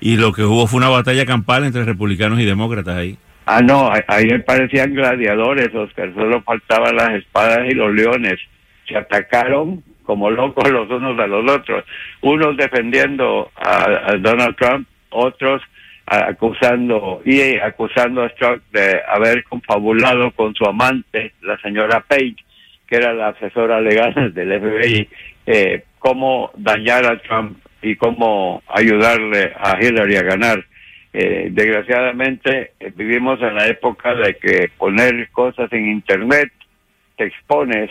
y 0.00 0.16
lo 0.16 0.32
que 0.32 0.44
hubo 0.44 0.66
fue 0.66 0.78
una 0.78 0.88
batalla 0.88 1.24
campal 1.24 1.64
entre 1.64 1.84
republicanos 1.84 2.38
y 2.40 2.44
demócratas 2.44 2.96
ahí. 2.96 3.18
Ah, 3.48 3.62
no, 3.62 3.92
ayer 4.08 4.44
parecían 4.44 4.92
gladiadores, 4.92 5.72
Oscar, 5.72 6.12
solo 6.14 6.42
faltaban 6.42 6.96
las 6.96 7.10
espadas 7.10 7.60
y 7.70 7.74
los 7.74 7.94
leones. 7.94 8.40
Se 8.88 8.96
atacaron 8.96 9.84
como 10.02 10.30
locos 10.30 10.68
los 10.68 10.90
unos 10.90 11.16
a 11.16 11.28
los 11.28 11.48
otros, 11.50 11.84
unos 12.22 12.56
defendiendo 12.56 13.52
a, 13.54 14.16
Donald 14.18 14.56
Trump, 14.56 14.88
otros 15.10 15.62
acusando 16.06 17.22
y 17.24 17.56
acusando 17.58 18.24
a 18.24 18.28
Trump 18.30 18.62
de 18.72 19.00
haber 19.08 19.44
confabulado 19.44 20.32
con 20.32 20.52
su 20.54 20.64
amante, 20.64 21.32
la 21.42 21.56
señora 21.58 22.00
Page, 22.00 22.36
que 22.86 22.96
era 22.96 23.12
la 23.12 23.28
asesora 23.28 23.80
legal 23.80 24.32
del 24.34 24.60
FBI, 24.60 25.08
eh, 25.46 25.84
cómo 26.00 26.50
dañar 26.56 27.06
a 27.06 27.18
Trump 27.18 27.58
y 27.80 27.94
cómo 27.94 28.62
ayudarle 28.66 29.52
a 29.56 29.78
Hillary 29.80 30.16
a 30.16 30.22
ganar. 30.22 30.64
Eh, 31.18 31.48
desgraciadamente 31.50 32.72
eh, 32.78 32.92
vivimos 32.94 33.40
en 33.40 33.54
la 33.54 33.66
época 33.68 34.14
de 34.14 34.34
que 34.34 34.70
poner 34.76 35.30
cosas 35.30 35.72
en 35.72 35.90
Internet 35.90 36.52
te 37.16 37.24
expones 37.24 37.90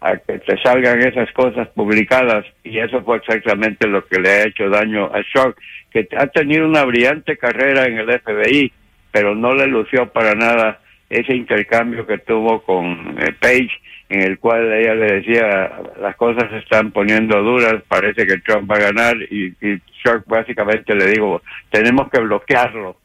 a 0.00 0.16
que 0.18 0.38
te 0.38 0.56
salgan 0.62 1.00
esas 1.00 1.28
cosas 1.32 1.66
publicadas 1.70 2.46
y 2.62 2.78
eso 2.78 3.02
fue 3.02 3.16
exactamente 3.16 3.88
lo 3.88 4.06
que 4.06 4.20
le 4.20 4.28
ha 4.28 4.46
hecho 4.46 4.68
daño 4.68 5.06
a 5.06 5.24
Trump 5.32 5.56
que 5.90 6.06
ha 6.16 6.28
tenido 6.28 6.64
una 6.64 6.84
brillante 6.84 7.36
carrera 7.36 7.86
en 7.86 7.98
el 7.98 8.20
FBI, 8.20 8.72
pero 9.10 9.34
no 9.34 9.56
le 9.56 9.66
lució 9.66 10.12
para 10.12 10.36
nada 10.36 10.78
ese 11.12 11.34
intercambio 11.36 12.06
que 12.06 12.18
tuvo 12.18 12.62
con 12.62 13.16
eh, 13.18 13.32
Page, 13.38 13.70
en 14.08 14.22
el 14.22 14.38
cual 14.38 14.72
ella 14.72 14.94
le 14.94 15.20
decía, 15.20 15.80
las 16.00 16.16
cosas 16.16 16.50
se 16.50 16.58
están 16.58 16.90
poniendo 16.90 17.42
duras, 17.42 17.82
parece 17.86 18.26
que 18.26 18.38
Trump 18.38 18.70
va 18.70 18.76
a 18.76 18.92
ganar, 18.92 19.16
y, 19.30 19.54
y 19.60 19.78
Trump 20.02 20.24
básicamente 20.26 20.94
le 20.94 21.06
digo, 21.06 21.42
tenemos 21.70 22.10
que 22.10 22.20
bloquearlo. 22.20 22.96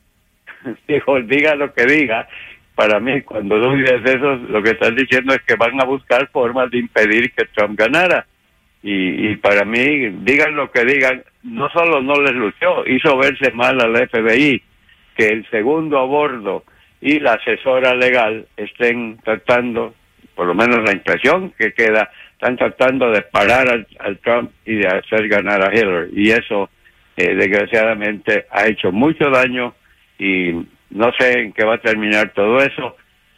Dijo, 0.87 1.21
diga 1.21 1.55
lo 1.55 1.73
que 1.73 1.85
diga. 1.85 2.27
Para 2.75 2.99
mí, 2.99 3.21
cuando 3.21 3.59
tú 3.61 3.75
dices 3.75 4.01
eso, 4.05 4.35
lo 4.35 4.61
que 4.61 4.71
están 4.71 4.95
diciendo 4.95 5.33
es 5.33 5.41
que 5.41 5.55
van 5.55 5.81
a 5.81 5.85
buscar 5.85 6.29
formas 6.29 6.69
de 6.69 6.77
impedir 6.77 7.31
que 7.31 7.45
Trump 7.45 7.77
ganara. 7.77 8.27
Y, 8.83 9.29
y 9.29 9.35
para 9.37 9.65
mí, 9.65 10.09
digan 10.21 10.55
lo 10.55 10.71
que 10.71 10.85
digan, 10.85 11.23
no 11.43 11.69
solo 11.69 12.01
no 12.01 12.21
les 12.21 12.33
lució, 12.33 12.85
hizo 12.85 13.17
verse 13.17 13.51
mal 13.51 13.81
al 13.81 14.07
FBI, 14.07 14.61
que 15.15 15.27
el 15.27 15.49
segundo 15.49 15.97
a 15.97 16.05
y 17.01 17.19
la 17.19 17.33
asesora 17.33 17.93
legal 17.95 18.47
estén 18.55 19.17
tratando, 19.23 19.93
por 20.35 20.47
lo 20.47 20.53
menos 20.53 20.83
la 20.83 20.93
impresión 20.93 21.51
que 21.57 21.73
queda, 21.73 22.09
están 22.33 22.57
tratando 22.57 23.11
de 23.11 23.21
parar 23.21 23.85
al, 23.99 24.17
Trump 24.19 24.51
y 24.65 24.75
de 24.75 24.87
hacer 24.87 25.27
ganar 25.27 25.61
a 25.61 25.73
Hillary. 25.73 26.11
Y 26.13 26.31
eso, 26.31 26.69
eh, 27.15 27.35
desgraciadamente, 27.35 28.45
ha 28.51 28.67
hecho 28.67 28.91
mucho 28.91 29.29
daño 29.29 29.75
y 30.19 30.53
no 30.89 31.11
sé 31.19 31.39
en 31.39 31.53
qué 31.53 31.65
va 31.65 31.75
a 31.75 31.81
terminar 31.81 32.33
todo 32.33 32.57
eso, 32.57 32.95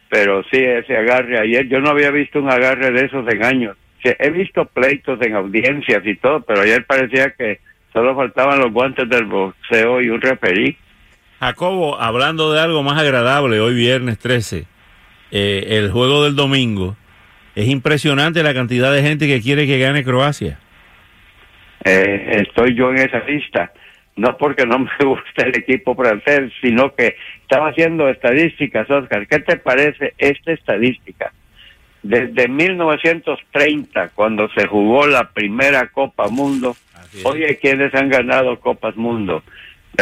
pero 0.09 0.43
sí 0.51 0.57
ese 0.57 0.97
agarre 0.97 1.39
ayer, 1.39 1.67
yo 1.67 1.79
no 1.79 1.89
había 1.89 2.11
visto 2.11 2.39
un 2.39 2.49
agarre 2.49 2.91
de 2.91 3.05
esos 3.05 3.27
en 3.31 3.43
años. 3.43 3.77
he 4.03 4.29
visto 4.29 4.65
pleitos 4.65 5.19
en 5.21 5.35
audiencias 5.35 6.05
y 6.05 6.15
todo, 6.15 6.41
pero 6.41 6.61
ayer 6.61 6.85
parecía 6.85 7.31
que 7.31 7.59
Solo 7.93 8.15
faltaban 8.15 8.59
los 8.59 8.71
guantes 8.71 9.09
del 9.09 9.25
boxeo 9.25 10.01
y 10.01 10.09
un 10.09 10.21
referí. 10.21 10.77
Jacobo, 11.39 11.99
hablando 11.99 12.51
de 12.51 12.59
algo 12.59 12.83
más 12.83 12.99
agradable, 12.99 13.61
hoy 13.61 13.73
viernes 13.73 14.19
13, 14.19 14.65
eh, 15.31 15.65
el 15.69 15.89
juego 15.89 16.25
del 16.25 16.35
domingo, 16.35 16.97
es 17.55 17.67
impresionante 17.67 18.43
la 18.43 18.53
cantidad 18.53 18.91
de 18.93 19.01
gente 19.01 19.25
que 19.27 19.41
quiere 19.41 19.65
que 19.65 19.79
gane 19.79 20.03
Croacia. 20.03 20.59
Eh, 21.85 22.43
estoy 22.45 22.75
yo 22.75 22.89
en 22.89 22.97
esa 22.97 23.19
lista, 23.19 23.71
no 24.17 24.37
porque 24.37 24.65
no 24.65 24.79
me 24.79 24.89
guste 25.05 25.43
el 25.43 25.55
equipo 25.57 25.95
francés, 25.95 26.51
sino 26.61 26.93
que 26.93 27.15
estaba 27.41 27.69
haciendo 27.69 28.09
estadísticas, 28.09 28.89
Oscar. 28.89 29.25
¿Qué 29.25 29.39
te 29.39 29.55
parece 29.55 30.13
esta 30.17 30.51
estadística? 30.51 31.31
Desde 32.03 32.49
1930, 32.49 34.09
cuando 34.09 34.49
se 34.49 34.67
jugó 34.67 35.07
la 35.07 35.29
primera 35.29 35.87
Copa 35.87 36.27
Mundo, 36.27 36.75
Oye, 37.23 37.57
¿quiénes 37.57 37.93
han 37.95 38.09
ganado 38.09 38.59
Copas 38.59 38.95
Mundo? 38.95 39.43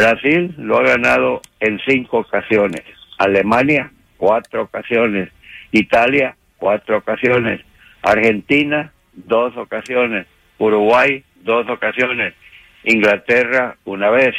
Brasil 0.00 0.54
lo 0.58 0.78
ha 0.78 0.82
ganado 0.82 1.40
en 1.60 1.80
cinco 1.86 2.18
ocasiones, 2.18 2.82
Alemania 3.18 3.90
cuatro 4.16 4.62
ocasiones, 4.62 5.30
Italia 5.72 6.36
cuatro 6.56 6.98
ocasiones, 6.98 7.60
Argentina 8.02 8.92
dos 9.12 9.56
ocasiones, 9.56 10.26
Uruguay 10.58 11.24
dos 11.42 11.68
ocasiones, 11.68 12.34
Inglaterra 12.84 13.76
una 13.84 14.10
vez, 14.10 14.34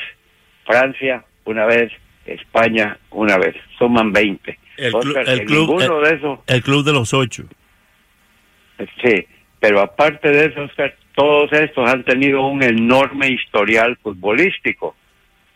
Francia 0.66 1.24
una 1.46 1.66
vez, 1.66 1.92
España 2.26 2.98
una 3.12 3.38
vez, 3.38 3.56
suman 3.78 4.12
20. 4.12 4.60
El, 4.78 4.92
club, 4.92 5.14
de 5.80 6.16
esos, 6.16 6.40
el 6.48 6.62
club 6.62 6.86
de 6.86 6.94
los 6.94 7.14
ocho. 7.14 7.44
Sí, 9.04 9.28
pero 9.60 9.82
aparte 9.82 10.30
de 10.30 10.46
eso, 10.46 10.68
todos 11.16 11.52
estos 11.52 11.90
han 11.90 12.04
tenido 12.04 12.48
un 12.48 12.64
enorme 12.64 13.28
historial 13.28 13.98
futbolístico. 13.98 14.96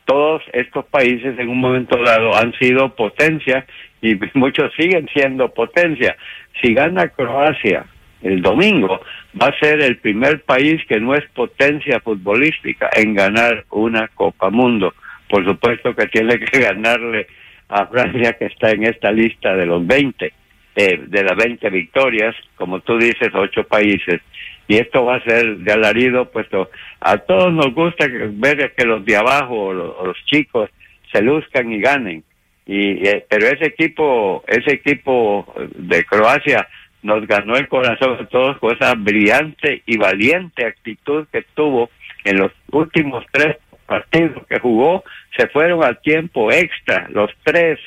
Todos 0.06 0.44
estos 0.52 0.86
países 0.86 1.38
en 1.40 1.50
un 1.50 1.60
momento 1.60 1.98
dado 2.04 2.36
han 2.36 2.54
sido 2.54 2.96
potencia 2.96 3.66
y 4.02 4.16
muchos 4.34 4.72
siguen 4.78 5.08
siendo 5.14 5.54
potencia. 5.54 6.16
Si 6.62 6.74
gana 6.74 7.08
Croacia 7.10 7.86
el 8.22 8.42
domingo, 8.42 9.02
va 9.40 9.48
a 9.48 9.60
ser 9.60 9.82
el 9.82 9.98
primer 9.98 10.44
país 10.44 10.82
que 10.88 11.00
no 11.00 11.14
es 11.14 11.26
potencia 11.34 12.00
futbolística 12.00 12.90
en 12.96 13.14
ganar 13.14 13.66
una 13.70 14.08
Copa 14.10 14.50
Mundo. 14.50 14.94
Por 15.30 15.46
supuesto 15.46 15.96
que 15.96 16.08
tiene 16.08 16.40
que 16.40 16.60
ganarle 16.62 17.28
a 17.70 17.88
Francia 17.88 18.34
que 18.34 18.46
está 18.46 18.72
en 18.72 18.84
esta 18.84 19.12
lista 19.12 19.56
de 19.56 19.66
los 19.66 19.86
20, 19.86 20.34
eh, 20.76 21.00
de 21.08 21.24
las 21.24 21.36
20 21.36 21.70
victorias, 21.70 22.36
como 22.56 22.80
tú 22.82 22.98
dices, 22.98 23.30
ocho 23.34 23.64
países 23.64 24.22
y 24.68 24.78
esto 24.78 25.06
va 25.06 25.16
a 25.16 25.24
ser 25.24 25.58
de 25.58 25.74
alarido, 25.74 26.32
puesto 26.32 26.70
a 27.00 27.18
todos 27.18 27.52
nos 27.54 27.74
gusta 27.74 28.08
ver 28.10 28.74
que 28.76 28.86
los 28.86 29.04
de 29.06 29.16
abajo 29.16 29.74
los, 29.74 30.18
chicos 30.26 30.70
se 31.12 31.22
luzcan 31.22 31.72
y 31.72 31.82
ganen. 31.82 32.24
Y, 32.66 33.04
pero 33.30 33.48
ese 33.48 33.66
equipo, 33.68 34.44
ese 34.48 34.76
equipo 34.76 35.54
de 35.76 36.06
Croacia 36.06 36.68
nos 37.02 37.28
ganó 37.28 37.56
el 37.56 37.68
corazón 37.68 38.18
a 38.20 38.26
todos 38.28 38.58
con 38.60 38.74
esa 38.74 38.96
brillante 38.96 39.84
y 39.86 39.98
valiente 39.98 40.66
actitud 40.66 41.28
que 41.32 41.44
tuvo 41.54 41.90
en 42.24 42.38
los 42.38 42.52
últimos 42.72 43.26
tres 43.32 43.58
partidos 43.86 44.48
que 44.48 44.60
jugó, 44.60 45.04
se 45.38 45.48
fueron 45.48 45.84
al 45.84 46.00
tiempo 46.02 46.52
extra, 46.52 47.08
los 47.10 47.30
tres 47.44 47.80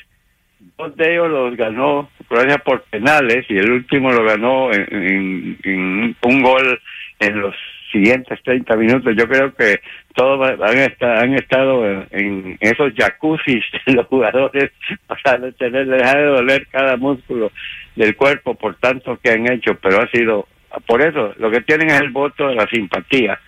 de 0.77 1.13
ellos 1.13 1.29
los 1.29 1.57
ganó 1.57 2.09
Croacia 2.27 2.59
por 2.59 2.83
penales 2.83 3.45
y 3.49 3.57
el 3.57 3.71
último 3.71 4.11
lo 4.11 4.23
ganó 4.23 4.71
en, 4.71 6.15
un 6.21 6.41
gol 6.43 6.79
en 7.19 7.41
los 7.41 7.55
siguientes 7.91 8.39
30 8.43 8.75
minutos. 8.75 9.15
Yo 9.17 9.27
creo 9.27 9.55
que 9.55 9.79
todos 10.13 10.47
han, 10.61 11.33
estado, 11.33 12.05
en, 12.11 12.57
esos 12.59 12.93
jacuzzis 12.95 13.63
los 13.87 14.05
jugadores 14.05 14.71
para 15.07 15.51
tener, 15.53 15.87
dejar 15.87 16.17
de 16.17 16.25
doler 16.25 16.67
cada 16.67 16.95
músculo 16.95 17.51
del 17.95 18.15
cuerpo 18.15 18.53
por 18.53 18.75
tanto 18.75 19.17
que 19.17 19.31
han 19.31 19.51
hecho, 19.51 19.75
pero 19.81 20.01
ha 20.01 20.07
sido, 20.11 20.47
por 20.85 21.01
eso, 21.01 21.33
lo 21.37 21.49
que 21.49 21.61
tienen 21.61 21.89
es 21.89 22.01
el 22.01 22.09
voto 22.09 22.49
de 22.49 22.55
la 22.55 22.67
simpatía. 22.67 23.39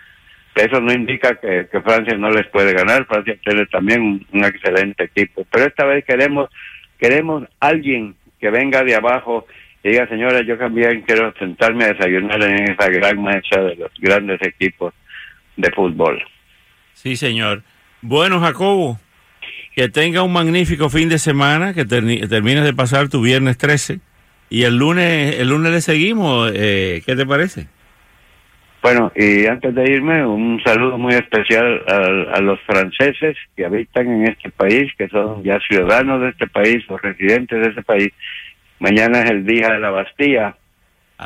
Eso 0.55 0.81
no 0.81 0.91
indica 0.91 1.35
que, 1.35 1.67
Francia 1.81 2.17
no 2.17 2.31
les 2.31 2.47
puede 2.47 2.73
ganar, 2.73 3.05
Francia 3.05 3.35
tiene 3.43 3.65
también 3.67 4.25
un 4.33 4.43
excelente 4.43 5.03
equipo, 5.03 5.45
pero 5.49 5.65
esta 5.65 5.85
vez 5.85 6.03
queremos 6.03 6.49
Queremos 6.99 7.47
alguien 7.59 8.15
que 8.39 8.49
venga 8.49 8.83
de 8.83 8.95
abajo 8.95 9.47
y 9.83 9.89
diga, 9.89 10.07
señora, 10.07 10.41
yo 10.41 10.57
también 10.57 11.01
quiero 11.01 11.33
sentarme 11.39 11.85
a 11.85 11.93
desayunar 11.93 12.41
en 12.43 12.71
esa 12.71 12.89
gran 12.89 13.23
mesa 13.23 13.61
de 13.61 13.75
los 13.75 13.91
grandes 13.99 14.41
equipos 14.41 14.93
de 15.55 15.71
fútbol. 15.71 16.21
Sí, 16.93 17.15
señor. 17.15 17.63
Bueno, 18.01 18.39
Jacobo, 18.41 18.99
que 19.75 19.87
tenga 19.89 20.23
un 20.23 20.33
magnífico 20.33 20.89
fin 20.89 21.07
de 21.09 21.17
semana, 21.17 21.73
que 21.73 21.85
termines 21.85 22.63
de 22.63 22.73
pasar 22.73 23.07
tu 23.07 23.21
viernes 23.21 23.57
13 23.57 23.99
y 24.49 24.63
el 24.63 24.77
lunes, 24.77 25.39
el 25.39 25.49
lunes 25.49 25.71
le 25.71 25.81
seguimos. 25.81 26.51
Eh, 26.53 27.01
¿Qué 27.05 27.15
te 27.15 27.25
parece? 27.25 27.67
Bueno, 28.81 29.11
y 29.13 29.45
antes 29.45 29.75
de 29.75 29.91
irme, 29.91 30.25
un 30.25 30.61
saludo 30.63 30.97
muy 30.97 31.13
especial 31.13 31.83
a, 31.87 32.39
los 32.39 32.59
franceses 32.61 33.35
que 33.55 33.65
habitan 33.65 34.07
en 34.07 34.29
este 34.29 34.49
país, 34.51 34.91
que 34.97 35.09
son 35.09 35.43
ya 35.43 35.59
ciudadanos 35.67 36.21
de 36.21 36.29
este 36.29 36.47
país 36.47 36.83
o 36.89 36.97
residentes 36.97 37.61
de 37.61 37.69
este 37.69 37.83
país. 37.83 38.09
Mañana 38.79 39.21
es 39.21 39.31
el 39.31 39.45
día 39.45 39.69
de 39.71 39.79
la 39.79 39.89
Bastilla, 39.89 40.55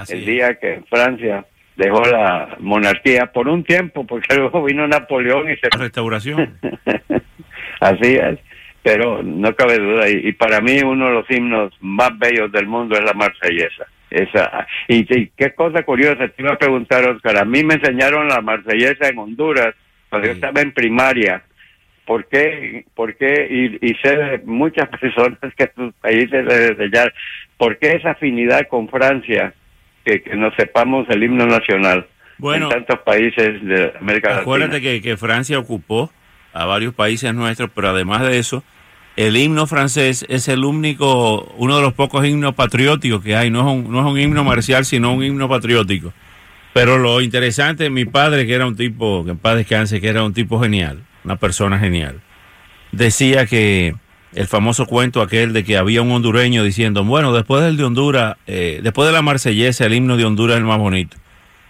el 0.10 0.26
día 0.26 0.56
que 0.56 0.82
Francia 0.90 1.46
dejó 1.76 2.02
la 2.02 2.58
monarquía 2.60 3.28
por 3.28 3.48
un 3.48 3.64
tiempo, 3.64 4.04
porque 4.06 4.36
luego 4.36 4.64
vino 4.64 4.88
Napoleón 4.88 5.52
y 5.52 5.56
se... 5.58 5.70
Restauración. 5.78 6.58
Así 7.80 8.16
es, 8.16 8.40
pero 8.82 9.22
no 9.22 9.56
cabe 9.56 9.78
duda, 9.78 10.10
y 10.10 10.32
para 10.34 10.60
mí 10.60 10.80
uno 10.82 11.08
de 11.08 11.14
los 11.14 11.30
himnos 11.30 11.72
más 11.82 12.18
bellos 12.18 12.52
del 12.52 12.66
mundo 12.66 12.96
es 12.98 13.04
la 13.04 13.14
marsellesa. 13.14 13.86
Esa, 14.14 14.68
y, 14.88 15.06
qué 15.06 15.56
cosa 15.56 15.82
curiosa, 15.82 16.28
te 16.28 16.44
iba 16.44 16.54
a 16.54 16.58
preguntar, 16.58 17.04
Oscar, 17.10 17.38
a 17.38 17.46
mí 17.46 17.64
me 17.64 17.74
enseñaron 17.74 18.28
la 18.28 18.42
marsellesa 18.42 19.08
en 19.08 19.18
Honduras 19.18 19.74
cuando 20.10 20.28
yo 20.28 20.34
estaba 20.34 20.62
en 20.62 20.72
primaria. 20.72 21.42
¿Por 22.06 22.28
qué? 22.28 22.86
¿Por 22.94 23.16
qué? 23.16 23.48
Y, 23.50 23.90
y 23.90 23.96
sé 24.04 24.16
de 24.16 24.38
muchas 24.46 24.88
personas 25.02 25.40
que 25.58 25.72
sus 25.76 25.94
países 25.96 26.46
de 26.46 26.90
ya, 26.94 27.12
¿por 27.58 27.80
qué 27.80 27.94
esa 27.94 28.12
afinidad 28.12 28.68
con 28.68 28.88
Francia 28.88 29.54
que, 30.06 30.22
que 30.22 30.36
no 30.36 30.52
sepamos 30.56 31.10
el 31.10 31.24
himno 31.24 31.48
nacional? 31.48 32.06
Bueno, 32.38 32.68
en 32.68 32.74
tantos 32.86 33.00
países 33.00 33.66
de 33.66 33.94
América 34.00 34.30
Latina. 34.30 34.42
Acuérdate 34.42 34.82
que, 34.82 35.02
que 35.02 35.18
Francia 35.18 35.58
ocupó 35.58 36.12
a 36.54 36.66
varios 36.66 36.94
países 36.94 37.34
nuestros, 37.34 37.72
pero 37.74 37.90
además 37.90 38.22
de 38.22 38.38
eso, 38.38 38.64
el 39.16 39.38
himno 39.38 39.68
francés 39.68 40.26
es 40.28 40.48
el 40.48 40.66
único, 40.66 41.54
uno 41.58 41.76
de 41.76 41.82
los 41.84 41.94
pocos 41.94 42.26
himnos 42.26 42.56
patrióticos 42.56 43.24
que 43.24 43.36
hay. 43.36 43.52
No 43.52 43.60
es 43.60 43.66
un, 43.66 43.92
no 43.92 44.00
es 44.00 44.06
un 44.06 44.20
himno 44.20 44.44
marcial, 44.44 44.86
sino 44.86 45.14
un 45.14 45.24
himno 45.24 45.48
patriótico. 45.48 46.14
Pero 46.74 46.98
lo 46.98 47.22
interesante, 47.22 47.90
mi 47.92 48.06
padre, 48.06 48.48
que 48.48 48.54
era 48.56 48.66
un 48.66 48.76
tipo, 48.76 49.24
que 49.24 49.32
en 49.32 49.38
paz 49.38 49.58
descanse, 49.58 50.02
que 50.02 50.08
era 50.08 50.24
un 50.24 50.34
tipo 50.34 50.60
genial, 50.60 51.04
una 51.24 51.36
persona 51.36 51.78
genial, 51.78 52.22
decía 52.92 53.46
que 53.46 53.94
el 54.34 54.48
famoso 54.48 54.88
cuento 54.88 55.22
aquel 55.22 55.54
de 55.54 55.64
que 55.64 55.78
había 55.78 56.02
un 56.02 56.12
hondureño 56.12 56.64
diciendo, 56.64 57.04
bueno, 57.04 57.32
después 57.32 57.64
del 57.64 57.78
de 57.78 57.84
Honduras, 57.84 58.38
eh, 58.48 58.80
después 58.82 59.08
de 59.08 59.14
la 59.14 59.22
marsellesa, 59.22 59.86
el 59.86 59.94
himno 59.94 60.18
de 60.18 60.26
Honduras 60.26 60.56
es 60.56 60.62
el 60.62 60.66
más 60.66 60.80
bonito. 60.80 61.18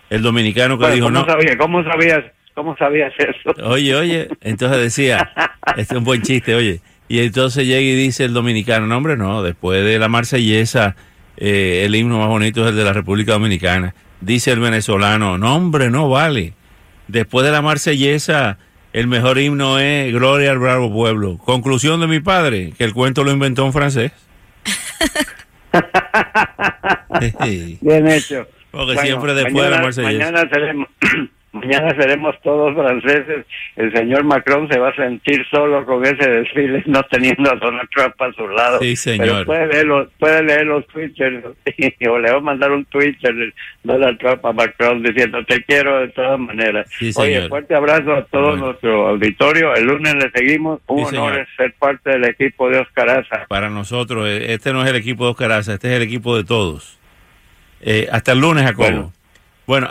El 0.09 0.21
dominicano 0.21 0.79
que 0.79 0.89
dijo, 0.91 1.07
¿cómo 1.07 1.19
no. 1.19 1.25
Sabía, 1.25 1.57
¿Cómo 1.57 1.83
sabías? 1.83 2.23
¿Cómo 2.53 2.77
sabías 2.77 3.11
eso? 3.17 3.51
Oye, 3.63 3.95
oye, 3.95 4.29
entonces 4.41 4.79
decía, 4.79 5.31
este 5.75 5.95
es 5.95 5.97
un 5.97 6.05
buen 6.05 6.21
chiste, 6.21 6.55
oye. 6.55 6.79
Y 7.07 7.19
entonces 7.19 7.65
llega 7.65 7.81
y 7.81 7.95
dice 7.95 8.25
el 8.25 8.33
dominicano, 8.33 8.87
no 8.87 8.97
hombre, 8.97 9.17
no, 9.17 9.43
después 9.43 9.83
de 9.83 9.99
la 9.99 10.07
marsellesa, 10.07 10.95
eh, 11.37 11.83
el 11.85 11.95
himno 11.95 12.19
más 12.19 12.27
bonito 12.27 12.63
es 12.63 12.69
el 12.69 12.75
de 12.75 12.83
la 12.83 12.93
República 12.93 13.33
Dominicana. 13.33 13.93
Dice 14.21 14.51
el 14.51 14.59
venezolano, 14.59 15.37
no 15.37 15.55
hombre, 15.55 15.89
no 15.89 16.09
vale. 16.09 16.53
Después 17.07 17.45
de 17.45 17.51
la 17.51 17.61
marsellesa, 17.61 18.57
el 18.93 19.07
mejor 19.07 19.37
himno 19.37 19.79
es 19.79 20.13
Gloria 20.13 20.51
al 20.51 20.59
Bravo 20.59 20.91
Pueblo. 20.91 21.37
Conclusión 21.37 21.99
de 21.99 22.07
mi 22.07 22.21
padre, 22.21 22.73
que 22.77 22.85
el 22.85 22.93
cuento 22.93 23.23
lo 23.23 23.31
inventó 23.31 23.65
un 23.65 23.73
francés. 23.73 24.13
Bien 27.81 28.07
hecho. 28.07 28.47
Porque 28.71 28.93
bueno, 28.93 29.01
siempre 29.01 29.33
después 29.35 29.53
mañana, 29.53 29.69
de 29.69 29.75
la 29.75 29.83
marsellesa. 29.83 30.31
Mañana 30.31 30.49
seremos, 30.49 30.87
mañana 31.63 31.95
seremos 31.95 32.35
todos 32.41 32.73
franceses. 32.75 33.45
El 33.75 33.93
señor 33.93 34.23
Macron 34.23 34.67
se 34.69 34.79
va 34.79 34.89
a 34.89 34.95
sentir 34.95 35.45
solo 35.49 35.85
con 35.85 36.03
ese 36.05 36.29
desfile, 36.29 36.83
no 36.85 37.01
teniendo 37.03 37.51
a 37.51 37.55
Donald 37.55 37.89
Trump 37.93 38.21
a 38.21 38.31
su 38.33 38.47
lado. 38.47 38.79
Sí, 38.79 38.95
señor. 38.95 39.27
Pero 39.27 39.45
puede 39.45 39.67
leer 39.67 39.85
los, 39.85 40.07
puede 40.19 40.43
leer 40.43 40.65
los 40.65 40.87
twitters 40.87 41.45
o 42.09 42.19
le 42.19 42.31
va 42.31 42.37
a 42.37 42.41
mandar 42.41 42.71
un 42.71 42.85
twitter 42.85 43.53
Donald 43.83 44.19
Trump 44.19 44.45
a 44.45 44.53
Macron 44.53 45.03
diciendo 45.03 45.43
te 45.45 45.63
quiero 45.63 45.99
de 45.99 46.09
todas 46.09 46.39
maneras. 46.39 46.87
Sí, 46.99 47.11
Oye, 47.15 47.47
fuerte 47.49 47.75
abrazo 47.75 48.13
a 48.13 48.25
todo 48.25 48.49
bueno. 48.49 48.65
nuestro 48.67 49.07
auditorio. 49.09 49.75
El 49.75 49.85
lunes 49.85 50.15
le 50.15 50.31
seguimos. 50.31 50.81
Un 50.87 51.05
sí, 51.05 51.15
honor 51.15 51.47
ser 51.57 51.73
parte 51.73 52.11
del 52.11 52.25
equipo 52.25 52.69
de 52.69 52.79
Oscar 52.79 53.09
Aza. 53.09 53.45
Para 53.47 53.69
nosotros, 53.69 54.27
este 54.27 54.73
no 54.73 54.83
es 54.83 54.89
el 54.89 54.95
equipo 54.95 55.25
de 55.25 55.31
Oscar 55.31 55.51
Aza, 55.51 55.73
este 55.75 55.89
es 55.89 55.95
el 55.95 56.03
equipo 56.03 56.35
de 56.35 56.43
todos. 56.43 56.99
Eh, 57.81 58.07
hasta 58.11 58.31
el 58.31 58.39
lunes, 58.39 58.63
Jacobo. 58.63 58.83
Bueno, 58.85 59.13
bueno 59.65 59.87